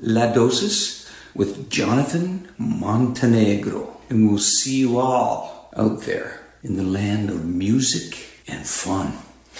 La 0.00 0.32
Dosis 0.32 1.08
with 1.34 1.70
Jonathan 1.70 2.48
Montenegro. 2.58 4.00
And 4.08 4.28
we'll 4.28 4.38
see 4.38 4.78
you 4.80 4.98
all 4.98 5.70
out 5.76 6.02
there 6.02 6.40
in 6.62 6.76
the 6.76 6.82
land 6.82 7.30
of 7.30 7.44
music 7.44 8.42
and 8.48 8.66
fun. 8.66 9.12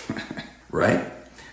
right? 0.70 1.04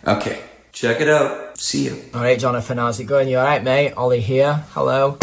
Okay, 0.05 0.41
check 0.71 1.01
it 1.01 1.09
out. 1.09 1.57
See 1.59 1.85
you. 1.85 2.01
All 2.13 2.21
right, 2.21 2.39
Jonathan, 2.39 2.77
how's 2.77 2.99
it 2.99 3.05
going? 3.05 3.27
You 3.27 3.39
all 3.39 3.45
right, 3.45 3.63
mate? 3.63 3.93
Ollie 3.93 4.21
here. 4.21 4.63
Hello. 4.71 5.17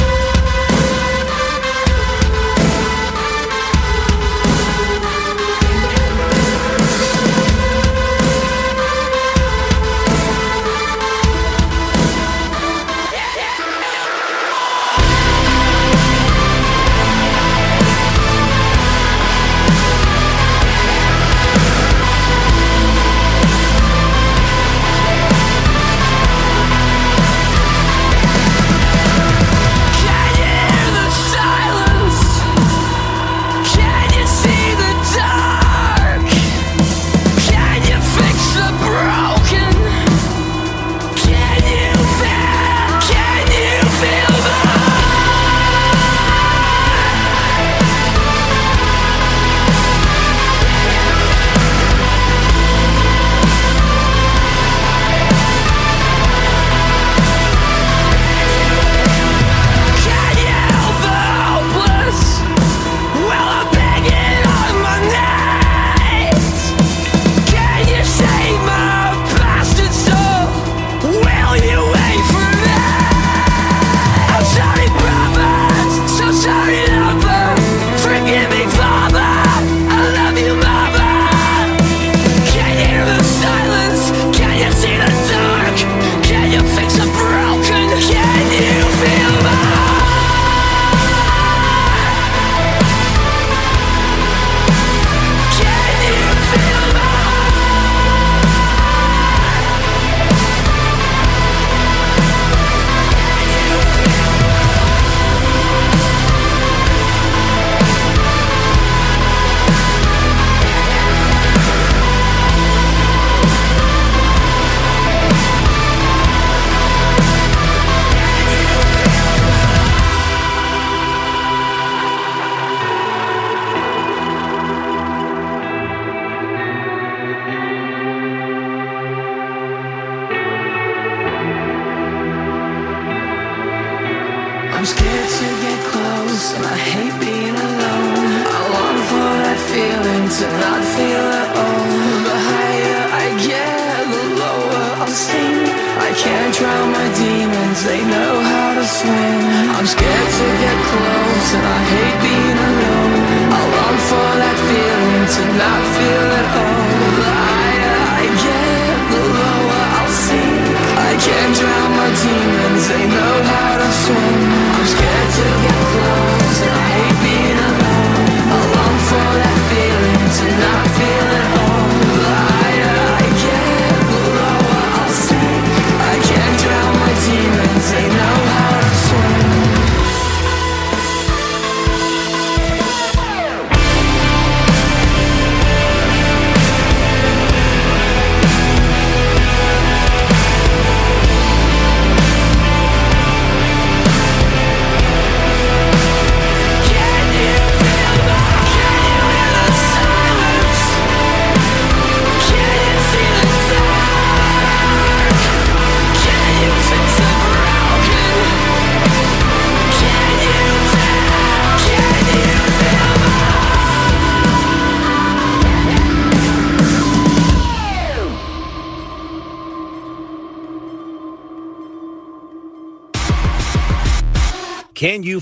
They 147.82 148.04
know 148.04 148.34
how 148.38 148.74
to 148.74 148.86
swim. 148.86 149.40
I'm 149.74 149.86
scared 149.86 150.30
to 150.38 150.46
get 150.62 150.78
close 150.90 151.48
and 151.58 151.66
I 151.66 151.80
hate 151.90 152.18
being 152.22 152.58
alone. 152.70 153.22
I 153.50 153.60
long 153.74 153.98
for 154.08 154.30
that 154.42 154.58
feeling 154.68 155.26
to 155.34 155.42
not 155.58 155.82
feel 155.96 156.28
at 156.38 156.46
all. 156.62 156.86
The 157.18 157.30
higher 157.34 157.98
I 158.20 158.24
get, 158.46 158.96
the 159.10 159.22
lower 159.38 159.84
I'll 159.98 160.14
sink. 160.22 160.64
I 161.08 161.12
can't 161.18 161.54
drown 161.58 161.90
my 161.98 162.10
demons, 162.22 162.84
they 162.90 163.04
know 163.10 163.34
how 163.50 163.72
to 163.82 163.90
swim. 164.04 164.43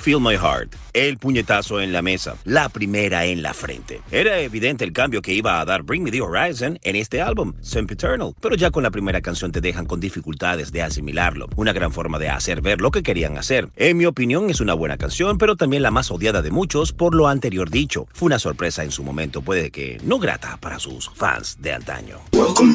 Feel 0.02 0.20
My 0.20 0.34
Heart? 0.34 0.74
El 0.94 1.16
puñetazo 1.16 1.80
en 1.80 1.92
la 1.92 2.02
mesa, 2.02 2.34
la 2.42 2.68
primera 2.68 3.24
en 3.24 3.40
la 3.40 3.54
frente. 3.54 4.00
Era 4.10 4.40
evidente 4.40 4.82
el 4.82 4.92
cambio 4.92 5.22
que 5.22 5.32
iba 5.32 5.60
a 5.60 5.64
dar 5.64 5.84
Bring 5.84 6.02
Me 6.02 6.10
the 6.10 6.20
Horizon 6.20 6.76
en 6.82 6.96
este 6.96 7.22
álbum, 7.22 7.52
Sempiternal, 7.60 8.34
pero 8.40 8.56
ya 8.56 8.72
con 8.72 8.82
la 8.82 8.90
primera 8.90 9.20
canción 9.20 9.52
te 9.52 9.60
dejan 9.60 9.86
con 9.86 10.00
dificultades 10.00 10.72
de 10.72 10.82
asimilarlo. 10.82 11.48
Una 11.54 11.72
gran 11.72 11.92
forma 11.92 12.18
de 12.18 12.30
hacer 12.30 12.62
ver 12.62 12.80
lo 12.80 12.90
que 12.90 13.04
querían 13.04 13.38
hacer. 13.38 13.68
En 13.76 13.96
mi 13.96 14.04
opinión 14.04 14.50
es 14.50 14.60
una 14.60 14.74
buena 14.74 14.98
canción, 14.98 15.38
pero 15.38 15.54
también 15.54 15.84
la 15.84 15.92
más 15.92 16.10
odiada 16.10 16.42
de 16.42 16.50
muchos 16.50 16.92
por 16.92 17.14
lo 17.14 17.28
anterior 17.28 17.70
dicho. 17.70 18.08
Fue 18.12 18.26
una 18.26 18.40
sorpresa 18.40 18.82
en 18.82 18.90
su 18.90 19.04
momento, 19.04 19.40
puede 19.40 19.70
que 19.70 20.00
no 20.02 20.18
grata 20.18 20.58
para 20.60 20.80
sus 20.80 21.10
fans 21.10 21.58
de 21.60 21.74
antaño. 21.74 22.18
Welcome. 22.32 22.74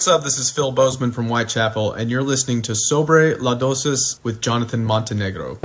What's 0.00 0.08
up? 0.08 0.24
This 0.24 0.38
is 0.38 0.50
Phil 0.50 0.72
Bozeman 0.72 1.12
from 1.12 1.28
Whitechapel, 1.28 1.92
and 1.92 2.10
you're 2.10 2.22
listening 2.22 2.62
to 2.62 2.74
Sobre 2.74 3.36
La 3.36 3.54
Dosis 3.54 4.18
with 4.24 4.40
Jonathan 4.40 4.82
Montenegro. 4.82 5.58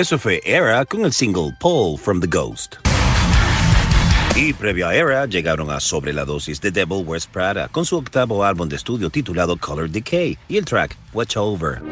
Eso 0.00 0.18
fue 0.18 0.40
Era 0.46 0.86
con 0.86 1.04
el 1.04 1.12
single 1.12 1.54
Paul 1.60 1.98
from 1.98 2.22
the 2.22 2.26
Ghost. 2.26 2.76
Y 4.34 4.54
previo 4.54 4.88
a 4.88 4.94
Era 4.94 5.26
llegaron 5.26 5.70
a 5.70 5.78
sobre 5.78 6.14
la 6.14 6.24
dosis 6.24 6.58
de 6.58 6.70
Devil 6.70 7.04
Wears 7.04 7.26
Prada 7.26 7.68
con 7.68 7.84
su 7.84 7.98
octavo 7.98 8.42
álbum 8.42 8.66
de 8.66 8.76
estudio 8.76 9.10
titulado 9.10 9.58
Color 9.58 9.90
Decay 9.90 10.38
y 10.48 10.56
el 10.56 10.64
track 10.64 10.96
Watch 11.12 11.36
Over. 11.36 11.82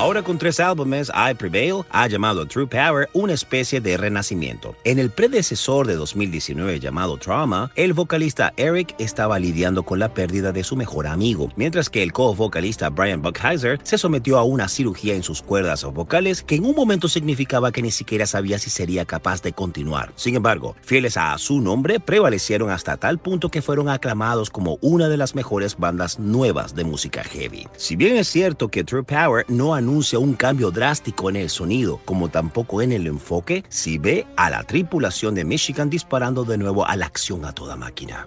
Ahora 0.00 0.22
con 0.22 0.38
tres 0.38 0.58
álbumes, 0.60 1.12
I 1.14 1.34
Prevail 1.34 1.82
ha 1.90 2.06
llamado 2.06 2.46
True 2.46 2.66
Power 2.66 3.10
una 3.12 3.34
especie 3.34 3.82
de 3.82 3.98
renacimiento. 3.98 4.74
En 4.82 4.98
el 4.98 5.10
predecesor 5.10 5.86
de 5.86 5.94
2019 5.94 6.80
llamado 6.80 7.18
Trauma, 7.18 7.70
el 7.74 7.92
vocalista 7.92 8.54
Eric 8.56 8.94
estaba 8.98 9.38
lidiando 9.38 9.82
con 9.82 9.98
la 9.98 10.14
pérdida 10.14 10.52
de 10.52 10.64
su 10.64 10.74
mejor 10.74 11.06
amigo, 11.06 11.50
mientras 11.54 11.90
que 11.90 12.02
el 12.02 12.14
co-vocalista 12.14 12.88
Brian 12.88 13.20
Buckheiser 13.20 13.78
se 13.82 13.98
sometió 13.98 14.38
a 14.38 14.42
una 14.42 14.68
cirugía 14.68 15.14
en 15.14 15.22
sus 15.22 15.42
cuerdas 15.42 15.84
vocales 15.84 16.42
que 16.42 16.54
en 16.54 16.64
un 16.64 16.74
momento 16.74 17.06
significaba 17.06 17.70
que 17.70 17.82
ni 17.82 17.90
siquiera 17.90 18.24
sabía 18.24 18.58
si 18.58 18.70
sería 18.70 19.04
capaz 19.04 19.42
de 19.42 19.52
continuar. 19.52 20.14
Sin 20.16 20.34
embargo, 20.34 20.76
fieles 20.80 21.18
a 21.18 21.36
su 21.36 21.60
nombre, 21.60 22.00
prevalecieron 22.00 22.70
hasta 22.70 22.96
tal 22.96 23.18
punto 23.18 23.50
que 23.50 23.60
fueron 23.60 23.90
aclamados 23.90 24.48
como 24.48 24.78
una 24.80 25.10
de 25.10 25.18
las 25.18 25.34
mejores 25.34 25.76
bandas 25.76 26.18
nuevas 26.18 26.74
de 26.74 26.84
música 26.84 27.22
heavy. 27.22 27.68
Si 27.76 27.96
bien 27.96 28.16
es 28.16 28.28
cierto 28.28 28.68
que 28.68 28.82
True 28.82 29.02
Power 29.02 29.44
no 29.48 29.74
anunció 29.74 29.89
anuncia 29.90 30.20
un 30.20 30.34
cambio 30.34 30.70
drástico 30.70 31.30
en 31.30 31.36
el 31.36 31.50
sonido, 31.50 32.00
como 32.04 32.28
tampoco 32.28 32.80
en 32.80 32.92
el 32.92 33.08
enfoque, 33.08 33.64
si 33.68 33.98
ve 33.98 34.24
a 34.36 34.48
la 34.48 34.62
tripulación 34.62 35.34
de 35.34 35.44
Michigan 35.44 35.90
disparando 35.90 36.44
de 36.44 36.58
nuevo 36.58 36.86
a 36.86 36.94
la 36.94 37.06
acción 37.06 37.44
a 37.44 37.52
toda 37.52 37.74
máquina. 37.74 38.22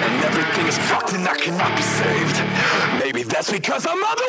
And 0.00 0.24
everything 0.24 0.66
is 0.66 0.78
fucked 0.78 1.12
and 1.12 1.28
I 1.28 1.36
cannot 1.36 1.76
be 1.76 1.82
saved. 1.82 2.38
Maybe 2.98 3.22
that's 3.24 3.50
because 3.50 3.86
I'm 3.86 4.02
on 4.02 4.16
the 4.16 4.28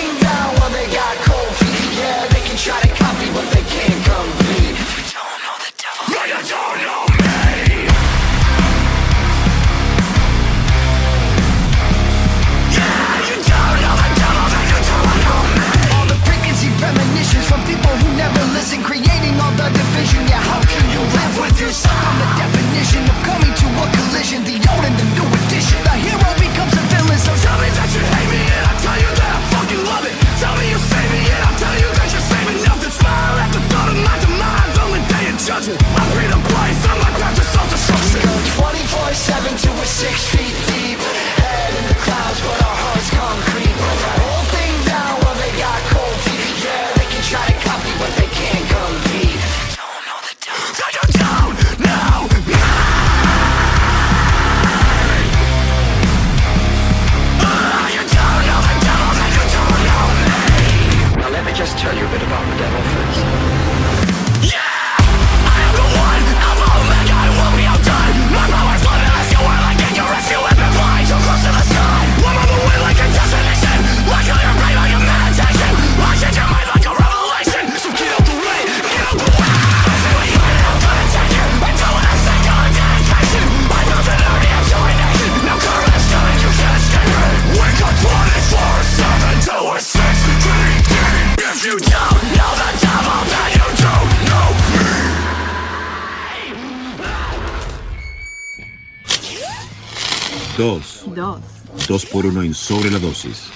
Dos. 100.61 101.05
Dos. 101.07 101.39
Dos 101.87 102.05
por 102.05 102.23
uno 102.23 102.43
en 102.43 102.53
sobre 102.53 102.91
la 102.91 102.99
dosis. 102.99 103.49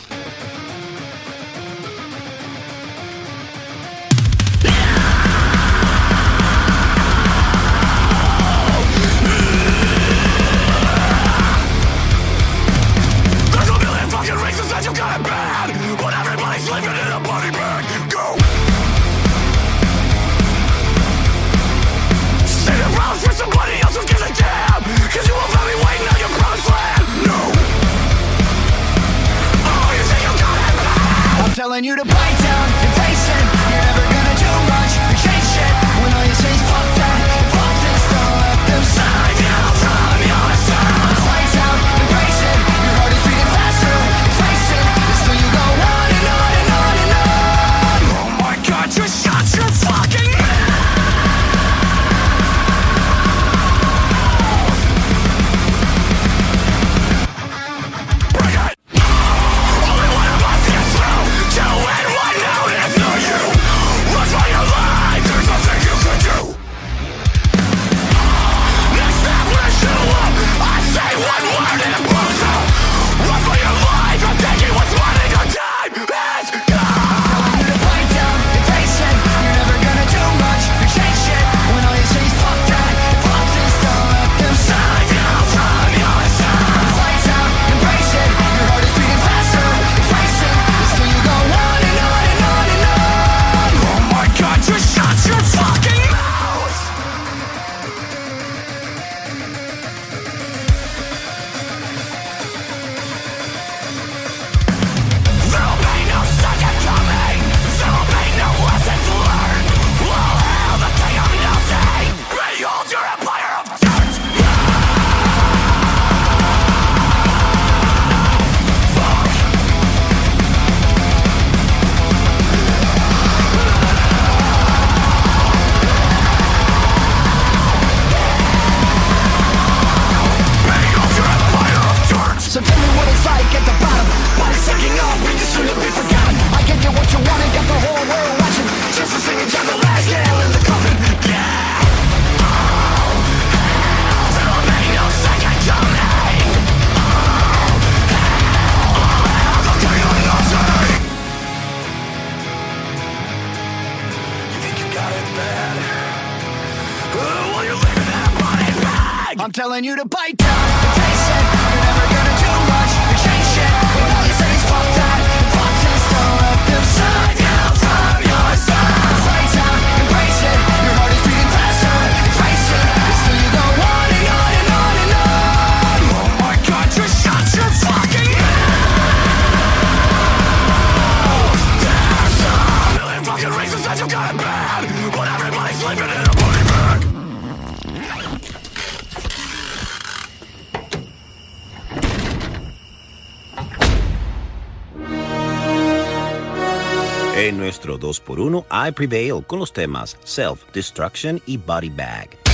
nuestro 197.85 197.99
2x1 197.99 198.65
I 198.71 198.91
Prevail 198.91 199.43
con 199.45 199.59
los 199.59 199.71
temas 199.71 200.17
Self, 200.23 200.63
Destruction 200.73 201.41
y 201.45 201.57
Body 201.57 201.89
Bag. 201.89 202.44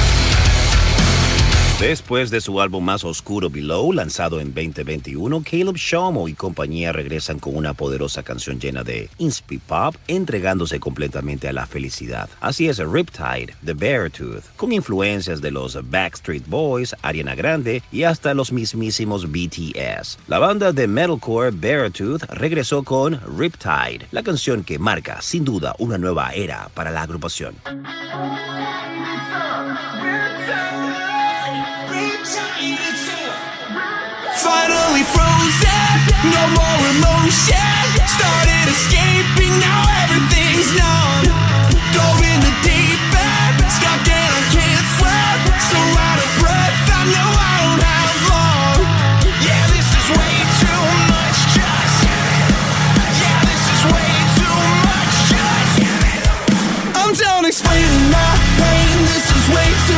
Después 1.81 2.29
de 2.29 2.41
su 2.41 2.61
álbum 2.61 2.85
más 2.85 3.03
oscuro 3.03 3.49
Below, 3.49 3.91
lanzado 3.91 4.39
en 4.39 4.53
2021, 4.53 5.41
Caleb 5.41 5.75
Shomo 5.77 6.27
y 6.27 6.35
compañía 6.35 6.91
regresan 6.91 7.39
con 7.39 7.55
una 7.55 7.73
poderosa 7.73 8.21
canción 8.21 8.59
llena 8.59 8.83
de 8.83 9.09
inspi 9.17 9.57
pop, 9.57 9.95
entregándose 10.07 10.79
completamente 10.79 11.47
a 11.47 11.53
la 11.53 11.65
felicidad. 11.65 12.29
Así 12.39 12.69
es 12.69 12.77
Riptide, 12.77 13.55
The 13.65 13.73
Beartooth, 13.73 14.43
con 14.57 14.71
influencias 14.73 15.41
de 15.41 15.49
los 15.49 15.75
Backstreet 15.89 16.45
Boys, 16.45 16.95
Ariana 17.01 17.33
Grande 17.33 17.81
y 17.91 18.03
hasta 18.03 18.35
los 18.35 18.51
mismísimos 18.51 19.31
BTS. 19.31 20.19
La 20.27 20.37
banda 20.37 20.71
de 20.71 20.87
metalcore 20.87 21.49
Beartooth 21.49 22.25
regresó 22.29 22.83
con 22.83 23.19
Riptide, 23.39 24.05
la 24.11 24.21
canción 24.21 24.63
que 24.63 24.77
marca 24.77 25.19
sin 25.23 25.43
duda 25.43 25.73
una 25.79 25.97
nueva 25.97 26.29
era 26.29 26.69
para 26.75 26.91
la 26.91 27.01
agrupación. 27.01 27.55
Finally 34.37 35.01
frozen, 35.09 35.97
no 36.29 36.43
more 36.53 36.81
emotion. 36.93 37.57
Started 38.05 38.69
escaping, 38.69 39.57
now 39.57 39.81
everything's 40.05 40.69
numb. 40.77 41.25
Go 41.97 42.05
in 42.21 42.37
the 42.45 42.53
deep 42.61 43.01
end, 43.17 43.57
stuck 43.73 44.05
and 44.05 44.33
I 44.37 44.43
can't 44.53 44.85
swim. 45.01 45.39
So 45.65 45.81
out 45.81 46.21
of 46.21 46.29
breath, 46.37 46.93
I 46.93 47.09
know 47.09 47.25
I 47.25 47.57
don't 47.57 47.81
have 47.89 48.17
long. 48.29 48.85
Yeah, 49.41 49.65
this 49.73 49.89
is 49.89 50.05
way 50.13 50.45
too 50.61 50.81
much, 51.09 51.57
just. 51.57 52.05
Yeah, 53.17 53.41
this 53.49 53.65
is 53.65 53.81
way 53.89 54.13
too 54.37 54.61
much, 54.85 55.13
just. 55.33 55.89
I'm 57.01 57.17
done 57.17 57.49
explaining 57.49 58.13
my 58.13 58.37
pain, 58.61 59.09
this 59.09 59.25
is 59.25 59.45
way 59.49 59.73
too 59.89 59.90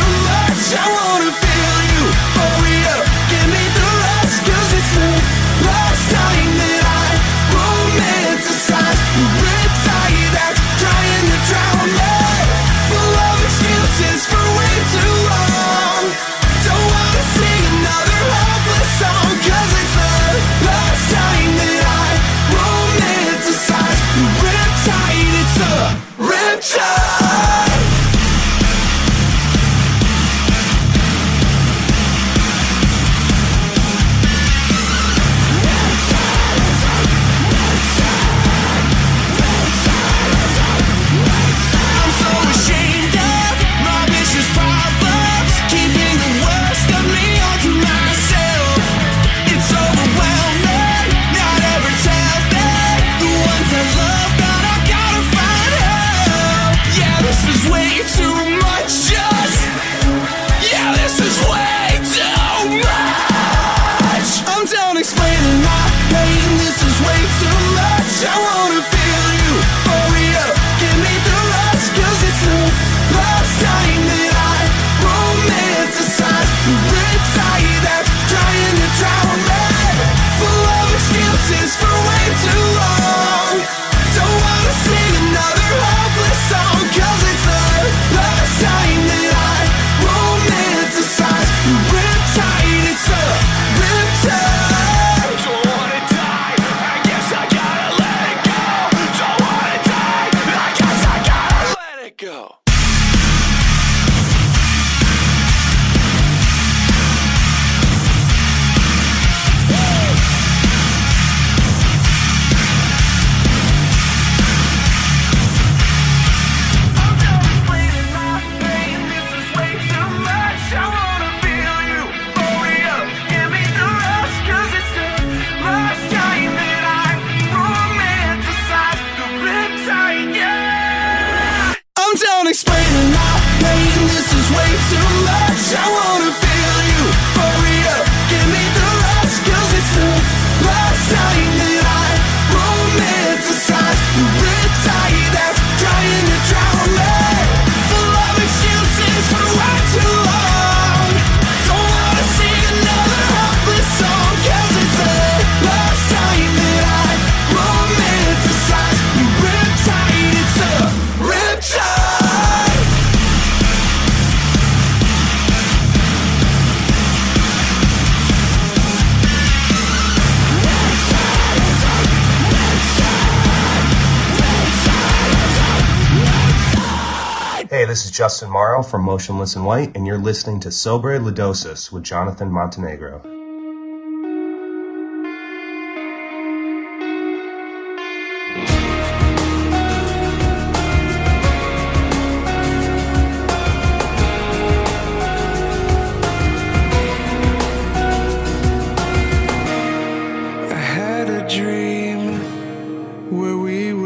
from 178.94 179.06
Motionless 179.06 179.56
in 179.56 179.64
White, 179.64 179.96
and 179.96 180.06
you're 180.06 180.20
listening 180.20 180.60
to 180.60 180.70
Sobre 180.70 181.18
Lidosis 181.18 181.92
with 181.92 182.04
Jonathan 182.04 182.52
Montenegro. 182.52 183.24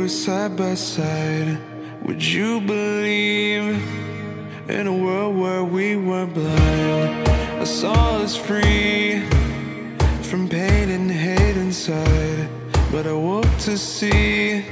side 0.08 0.56
by 0.56 0.74
side. 0.76 1.60
Would 2.04 2.24
you 2.24 2.62
believe? 2.62 4.07
In 4.70 4.86
a 4.88 4.94
world 4.94 5.38
where 5.38 5.64
we 5.64 5.96
were 5.96 6.26
blind. 6.26 7.28
I 7.60 7.64
saw 7.64 8.18
us 8.18 8.36
free 8.36 9.22
from 10.24 10.50
pain 10.50 10.90
and 10.90 11.10
hate 11.10 11.58
inside. 11.58 12.50
But 12.92 13.08
I 13.08 13.14
woke 13.14 13.58
to 13.60 13.78
see 13.78 14.66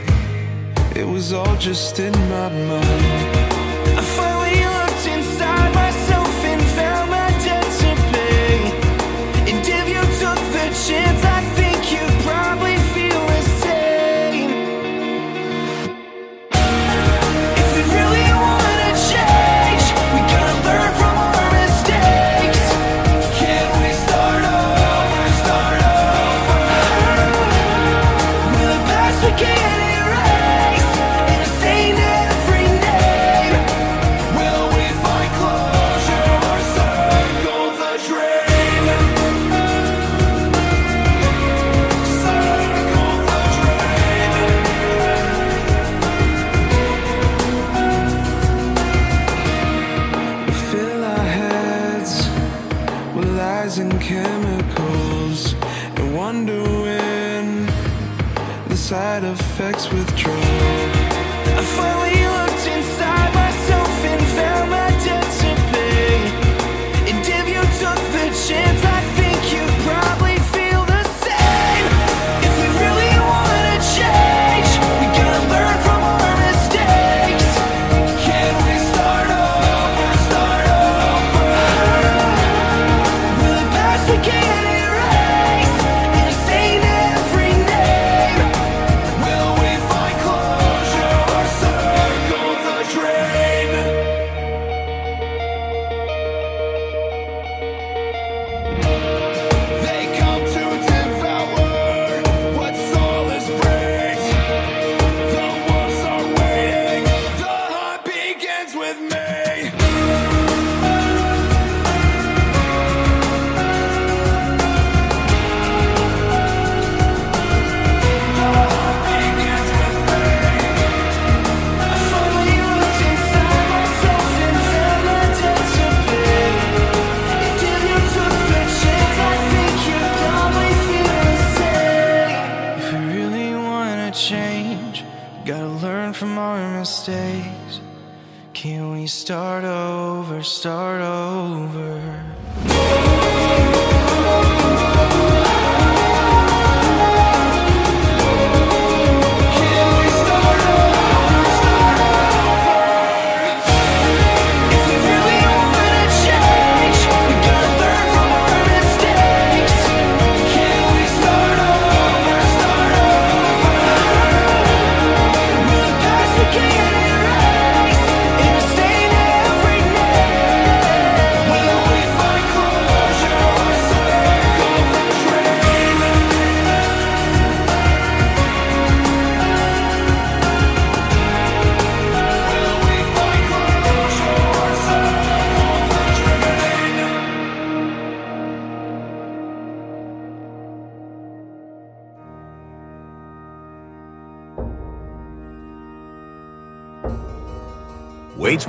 it 0.95 1.07
was 1.07 1.33
all 1.33 1.55
just 1.57 1.99
in 1.99 2.13
my 2.29 2.49
mind. 2.49 3.44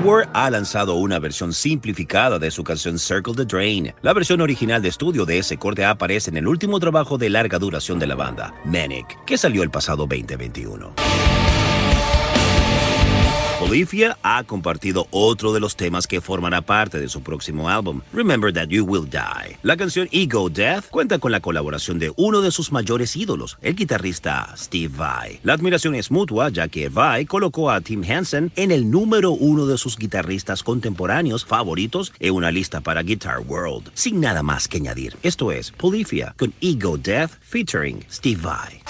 War 0.03 0.29
ha 0.33 0.51
lanzado 0.51 0.95
una 0.95 1.19
versión 1.19 1.53
simplificada 1.53 2.39
de 2.39 2.51
su 2.51 2.65
canción 2.65 2.99
Circle 2.99 3.35
the 3.35 3.45
Drain. 3.45 3.95
La 4.03 4.13
versión 4.13 4.41
original 4.41 4.83
de 4.83 4.89
estudio 4.89 5.25
de 5.25 5.39
ese 5.39 5.57
corte 5.59 5.85
aparece 5.85 6.31
en 6.31 6.39
el 6.39 6.49
último 6.49 6.81
trabajo 6.81 7.19
de 7.19 7.31
larga 7.31 7.59
duración 7.59 7.99
de 7.99 8.07
la 8.09 8.17
banda, 8.17 8.53
Manic, 8.65 9.25
que 9.25 9.39
salió 9.39 9.63
el 9.63 9.71
pasado 9.71 10.07
2021. 10.07 11.46
Olivia 13.69 14.17
ha 14.23 14.45
compartido 14.45 15.09
otro 15.11 15.53
de 15.53 15.59
los 15.59 15.75
temas 15.75 16.07
que 16.07 16.21
formará 16.21 16.63
parte 16.63 17.01
de 17.01 17.09
su 17.09 17.23
próximo 17.23 17.69
álbum, 17.69 18.01
Remember 18.13 18.53
That 18.53 18.69
You 18.69 18.85
Will 18.85 19.11
Die. 19.11 19.59
La 19.65 19.77
canción 19.77 20.09
Ego 20.13 20.49
Death 20.49 20.89
cuenta 20.89 21.19
con 21.19 21.33
la 21.33 21.41
colaboración 21.41 21.99
de 21.99 22.13
uno 22.17 22.43
de 22.43 22.53
sus 22.53 22.71
mayores 22.71 23.17
ídolos, 23.17 23.59
el 23.63 23.75
guitarrista 23.75 24.55
Steve 24.57 24.95
Vai. 24.97 25.41
La 25.43 25.55
admiración 25.55 25.97
es 25.97 26.13
mutua, 26.13 26.49
ya 26.51 26.69
que 26.69 26.89
Vai 26.89 27.27
colocó 27.27 27.69
a 27.73 27.81
Tim 27.81 28.05
Henson 28.05 28.53
en 28.55 28.71
el 28.71 28.89
número 28.89 29.33
uno 29.33 29.67
de 29.67 29.79
sus 29.79 29.99
guitarristas 29.99 30.63
contemporáneos 30.63 31.45
favoritos 31.45 32.13
en 32.21 32.35
una 32.35 32.53
lista 32.53 32.81
para 32.83 33.03
Guitar 33.03 33.41
World. 33.41 33.91
Sin 33.95 34.21
nada 34.21 34.45
más 34.45 34.69
que 34.69 34.77
añadir, 34.77 35.17
esto 35.25 35.51
es 35.51 35.73
Polifia 35.73 36.37
con 36.39 36.55
Ego 36.61 36.99
Death 36.99 37.33
featuring 37.41 38.05
Steve 38.09 38.41
Vai. 38.43 38.81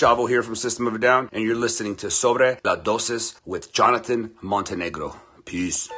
Shavo 0.00 0.26
here 0.26 0.42
from 0.42 0.54
System 0.54 0.86
of 0.86 0.94
a 0.94 0.98
Down, 0.98 1.28
and 1.30 1.44
you're 1.44 1.54
listening 1.54 1.94
to 1.96 2.10
Sobre 2.10 2.58
la 2.64 2.74
Dosis 2.76 3.38
with 3.44 3.70
Jonathan 3.70 4.34
Montenegro. 4.40 5.14
Peace. 5.44 5.90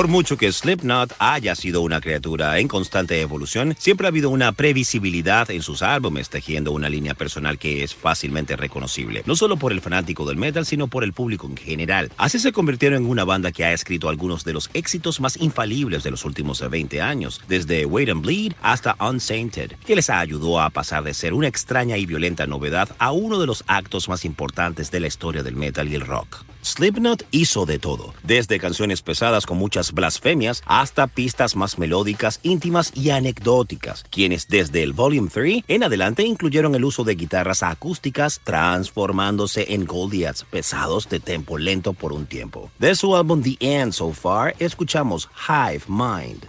Por 0.00 0.08
mucho 0.08 0.38
que 0.38 0.50
Slipknot 0.50 1.12
haya 1.18 1.54
sido 1.54 1.82
una 1.82 2.00
criatura 2.00 2.58
en 2.58 2.68
constante 2.68 3.20
evolución, 3.20 3.76
siempre 3.78 4.06
ha 4.06 4.08
habido 4.08 4.30
una 4.30 4.50
previsibilidad 4.52 5.50
en 5.50 5.60
sus 5.60 5.82
álbumes, 5.82 6.30
tejiendo 6.30 6.72
una 6.72 6.88
línea 6.88 7.12
personal 7.12 7.58
que 7.58 7.84
es 7.84 7.94
fácilmente 7.94 8.56
reconocible, 8.56 9.22
no 9.26 9.36
solo 9.36 9.58
por 9.58 9.72
el 9.72 9.82
fanático 9.82 10.24
del 10.24 10.38
metal, 10.38 10.64
sino 10.64 10.88
por 10.88 11.04
el 11.04 11.12
público 11.12 11.46
en 11.46 11.58
general. 11.58 12.10
Así 12.16 12.38
se 12.38 12.50
convirtieron 12.50 13.02
en 13.02 13.10
una 13.10 13.24
banda 13.24 13.52
que 13.52 13.66
ha 13.66 13.74
escrito 13.74 14.08
algunos 14.08 14.42
de 14.42 14.54
los 14.54 14.70
éxitos 14.72 15.20
más 15.20 15.36
infalibles 15.36 16.02
de 16.02 16.12
los 16.12 16.24
últimos 16.24 16.66
20 16.66 17.02
años, 17.02 17.42
desde 17.46 17.84
Wait 17.84 18.08
and 18.08 18.22
Bleed 18.22 18.54
hasta 18.62 18.96
Unsainted, 19.06 19.72
que 19.84 19.96
les 19.96 20.08
ayudó 20.08 20.62
a 20.62 20.70
pasar 20.70 21.04
de 21.04 21.12
ser 21.12 21.34
una 21.34 21.48
extraña 21.48 21.98
y 21.98 22.06
violenta 22.06 22.46
novedad 22.46 22.88
a 22.98 23.12
uno 23.12 23.38
de 23.38 23.46
los 23.46 23.64
actos 23.66 24.08
más 24.08 24.24
importantes 24.24 24.90
de 24.90 25.00
la 25.00 25.08
historia 25.08 25.42
del 25.42 25.56
metal 25.56 25.90
y 25.90 25.94
el 25.94 26.06
rock. 26.06 26.42
Slipknot 26.62 27.24
hizo 27.30 27.66
de 27.66 27.78
todo, 27.78 28.14
desde 28.22 28.58
canciones 28.58 29.02
pesadas 29.02 29.46
con 29.46 29.58
muchas 29.58 29.92
blasfemias 29.92 30.62
hasta 30.66 31.06
pistas 31.06 31.56
más 31.56 31.78
melódicas, 31.78 32.40
íntimas 32.42 32.92
y 32.94 33.10
anecdóticas, 33.10 34.04
quienes 34.10 34.48
desde 34.48 34.82
el 34.82 34.92
Volume 34.92 35.30
3 35.32 35.64
en 35.68 35.82
adelante 35.82 36.24
incluyeron 36.24 36.74
el 36.74 36.84
uso 36.84 37.04
de 37.04 37.14
guitarras 37.14 37.62
acústicas, 37.62 38.40
transformándose 38.44 39.74
en 39.74 39.86
Goliaths 39.86 40.44
pesados 40.44 41.08
de 41.08 41.20
tempo 41.20 41.58
lento 41.58 41.92
por 41.92 42.12
un 42.12 42.26
tiempo. 42.26 42.70
De 42.78 42.94
su 42.94 43.14
álbum 43.16 43.42
The 43.42 43.56
End 43.60 43.92
So 43.92 44.12
Far, 44.12 44.54
escuchamos 44.58 45.28
Hive 45.48 45.84
Mind. 45.88 46.44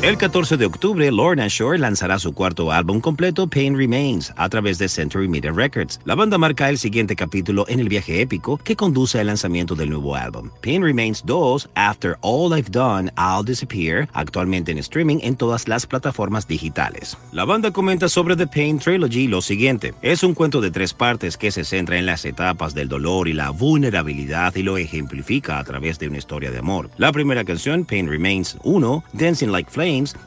El 0.00 0.16
14 0.16 0.56
de 0.56 0.64
octubre, 0.64 1.10
Lorna 1.10 1.48
Shore 1.48 1.76
lanzará 1.76 2.20
su 2.20 2.32
cuarto 2.32 2.70
álbum 2.70 3.00
completo, 3.00 3.48
Pain 3.48 3.76
Remains, 3.76 4.32
a 4.36 4.48
través 4.48 4.78
de 4.78 4.88
Century 4.88 5.26
Media 5.26 5.50
Records. 5.50 5.98
La 6.04 6.14
banda 6.14 6.38
marca 6.38 6.68
el 6.68 6.78
siguiente 6.78 7.16
capítulo 7.16 7.64
en 7.66 7.80
el 7.80 7.88
viaje 7.88 8.20
épico 8.20 8.58
que 8.58 8.76
conduce 8.76 9.18
al 9.18 9.26
lanzamiento 9.26 9.74
del 9.74 9.90
nuevo 9.90 10.14
álbum. 10.14 10.50
Pain 10.62 10.84
Remains 10.84 11.24
2, 11.26 11.70
After 11.74 12.16
All 12.20 12.56
I've 12.56 12.70
Done, 12.70 13.10
I'll 13.18 13.44
Disappear, 13.44 14.08
actualmente 14.12 14.70
en 14.70 14.78
streaming 14.78 15.18
en 15.20 15.34
todas 15.34 15.66
las 15.66 15.84
plataformas 15.84 16.46
digitales. 16.46 17.18
La 17.32 17.44
banda 17.44 17.72
comenta 17.72 18.08
sobre 18.08 18.36
The 18.36 18.46
Pain 18.46 18.78
Trilogy 18.78 19.26
lo 19.26 19.42
siguiente. 19.42 19.94
Es 20.00 20.22
un 20.22 20.32
cuento 20.32 20.60
de 20.60 20.70
tres 20.70 20.94
partes 20.94 21.36
que 21.36 21.50
se 21.50 21.64
centra 21.64 21.98
en 21.98 22.06
las 22.06 22.24
etapas 22.24 22.72
del 22.72 22.88
dolor 22.88 23.26
y 23.26 23.32
la 23.32 23.50
vulnerabilidad 23.50 24.54
y 24.54 24.62
lo 24.62 24.78
ejemplifica 24.78 25.58
a 25.58 25.64
través 25.64 25.98
de 25.98 26.06
una 26.06 26.18
historia 26.18 26.52
de 26.52 26.58
amor. 26.58 26.88
La 26.98 27.10
primera 27.10 27.44
canción, 27.44 27.84
Pain 27.84 28.08
Remains 28.08 28.56
1, 28.62 29.04
Dancing 29.12 29.48
Like 29.48 29.72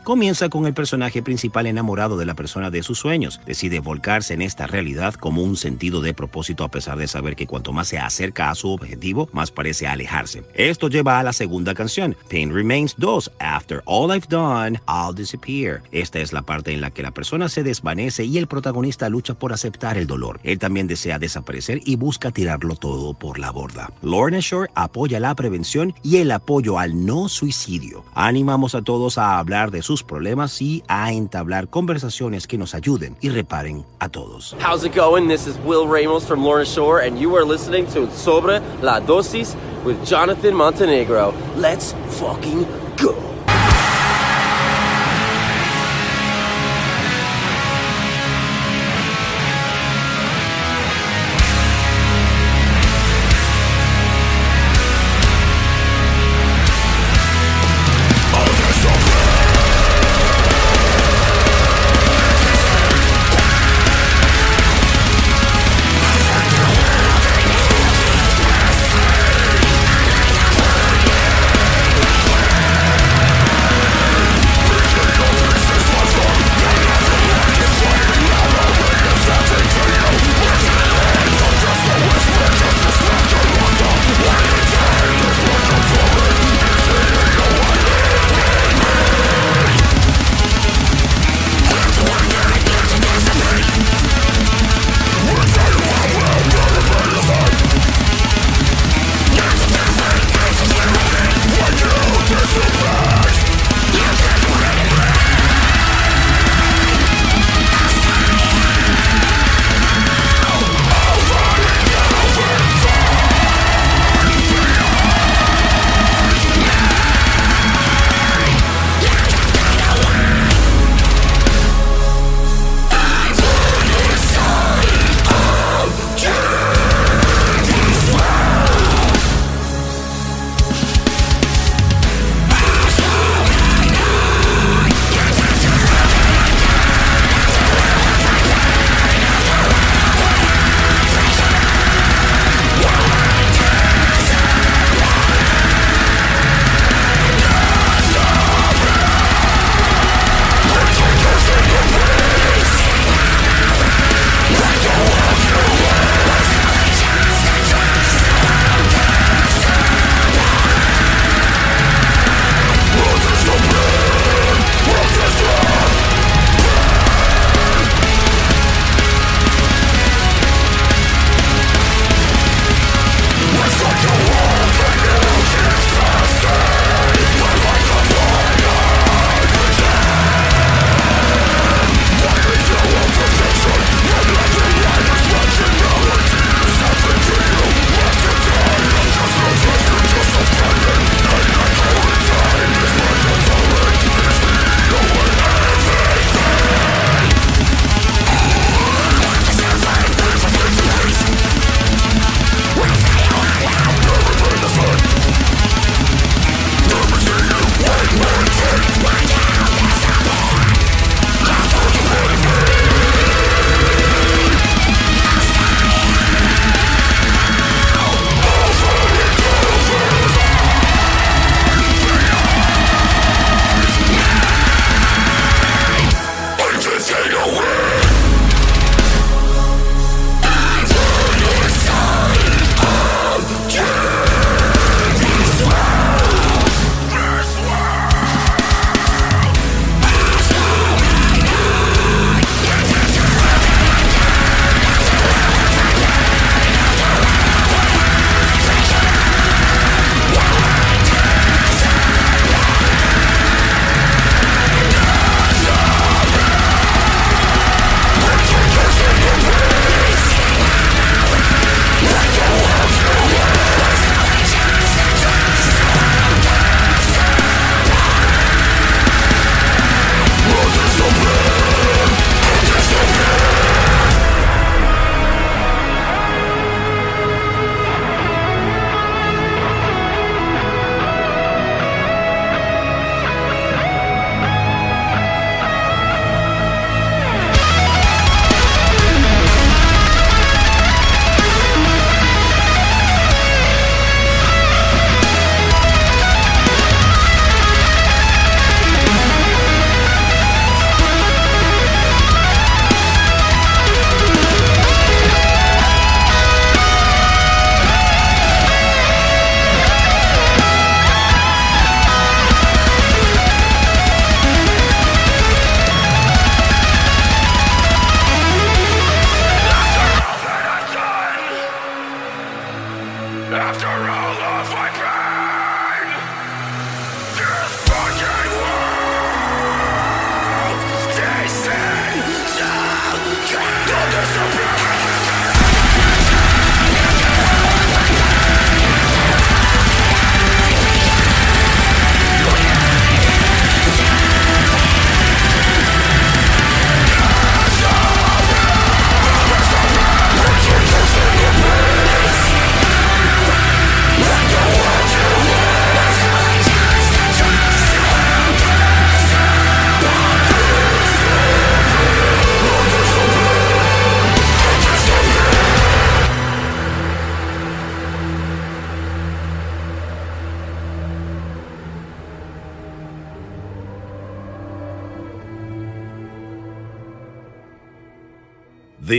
Comienza 0.03 0.49
con 0.49 0.65
el 0.65 0.73
personaje 0.73 1.21
principal 1.21 1.67
enamorado 1.67 2.17
de 2.17 2.25
la 2.25 2.35
persona 2.35 2.69
de 2.69 2.83
sus 2.83 2.99
sueños. 2.99 3.39
Decide 3.45 3.79
volcarse 3.79 4.33
en 4.33 4.41
esta 4.41 4.67
realidad 4.67 5.13
como 5.13 5.43
un 5.43 5.55
sentido 5.55 6.01
de 6.01 6.13
propósito 6.13 6.63
a 6.63 6.69
pesar 6.69 6.97
de 6.97 7.07
saber 7.07 7.35
que 7.35 7.47
cuanto 7.47 7.73
más 7.73 7.87
se 7.87 7.99
acerca 7.99 8.49
a 8.49 8.55
su 8.55 8.69
objetivo, 8.69 9.29
más 9.31 9.51
parece 9.51 9.87
alejarse. 9.87 10.43
Esto 10.53 10.89
lleva 10.89 11.19
a 11.19 11.23
la 11.23 11.33
segunda 11.33 11.73
canción, 11.73 12.15
Pain 12.29 12.53
Remains 12.53 12.95
2, 12.97 13.31
After 13.39 13.81
All 13.85 14.15
I've 14.15 14.27
Done, 14.29 14.81
I'll 14.87 15.15
Disappear. 15.15 15.81
Esta 15.91 16.19
es 16.19 16.33
la 16.33 16.41
parte 16.41 16.73
en 16.73 16.81
la 16.81 16.91
que 16.91 17.03
la 17.03 17.11
persona 17.11 17.49
se 17.49 17.63
desvanece 17.63 18.25
y 18.25 18.37
el 18.37 18.47
protagonista 18.47 19.09
lucha 19.09 19.33
por 19.33 19.53
aceptar 19.53 19.97
el 19.97 20.07
dolor. 20.07 20.39
Él 20.43 20.59
también 20.59 20.87
desea 20.87 21.19
desaparecer 21.19 21.81
y 21.85 21.95
busca 21.95 22.31
tirarlo 22.31 22.75
todo 22.75 23.13
por 23.13 23.39
la 23.39 23.51
borda. 23.51 23.91
Lorna 24.01 24.39
Shore 24.41 24.71
apoya 24.75 25.19
la 25.19 25.35
prevención 25.35 25.93
y 26.03 26.17
el 26.17 26.31
apoyo 26.31 26.79
al 26.79 27.05
no 27.05 27.29
suicidio. 27.29 28.03
Animamos 28.13 28.75
a 28.75 28.81
todos 28.81 29.17
a 29.17 29.37
hablar 29.37 29.50
de 29.51 29.81
sus 29.81 30.01
problemas 30.01 30.61
y 30.61 30.81
a 30.87 31.11
entablar 31.11 31.67
conversaciones 31.69 32.47
que 32.47 32.57
nos 32.57 32.73
ayuden 32.73 33.17
y 33.19 33.29
reparen 33.29 33.85
a 33.99 34.07
todos. 34.07 34.55
How's 34.61 34.85
it 34.85 34.95
going? 34.95 35.27
This 35.27 35.45
is 35.45 35.57
Will 35.65 35.87
Ramos 35.87 36.25
from 36.25 36.41
Lorna 36.41 36.65
Shore, 36.65 37.01
and 37.05 37.19
you 37.19 37.35
are 37.35 37.43
listening 37.43 37.85
to 37.87 38.09
Sobre 38.11 38.61
la 38.81 39.01
Dosis 39.01 39.55
with 39.83 39.97
Jonathan 40.05 40.55
Montenegro. 40.55 41.33
Let's 41.57 41.93
fucking 42.17 42.65
go. 42.95 43.30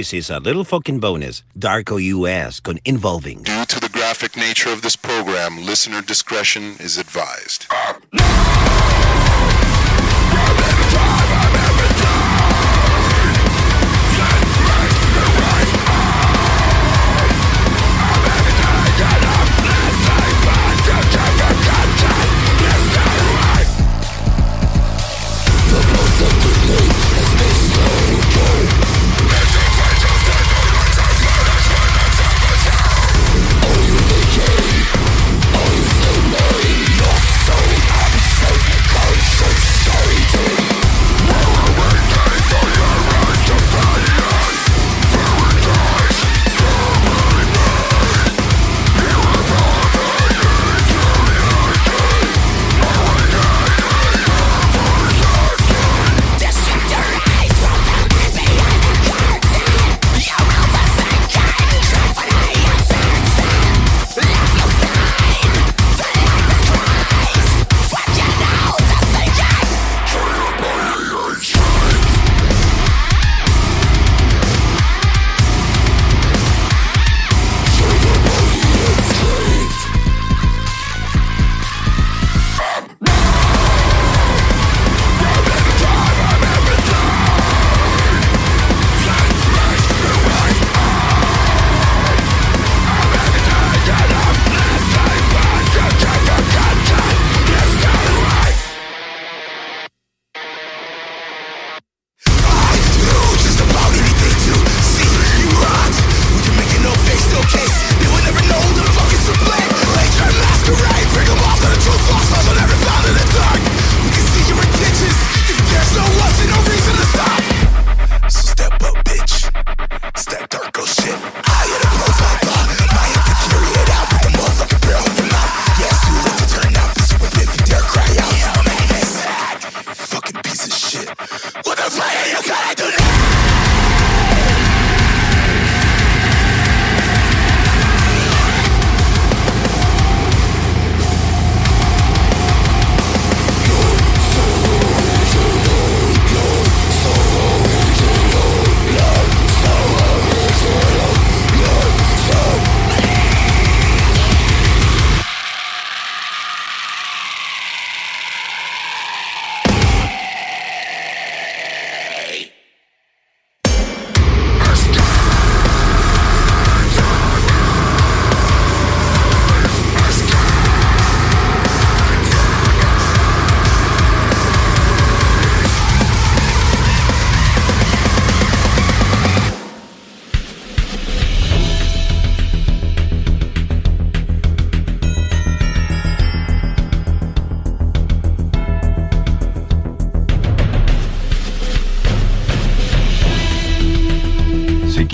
This 0.03 0.15
is 0.15 0.31
a 0.31 0.41
little 0.41 0.65
fucking 0.65 0.99
bonus. 0.99 1.45
Darko 1.57 2.03
US 2.03 2.59
con 2.59 2.81
Involving. 2.85 3.45
Due 3.45 3.65
to 3.67 3.79
the 3.79 3.89
graphic 3.89 4.37
nature 4.37 4.71
of 4.71 4.83
this 4.83 4.97
program, 4.97 5.65
listener 5.65 6.03
discretion 6.03 6.75
is 6.81 6.99
advised. 6.99 7.69